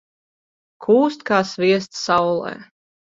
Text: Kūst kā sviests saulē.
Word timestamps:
Kūst 0.87 1.23
kā 1.31 1.41
sviests 1.53 2.03
saulē. 2.09 2.55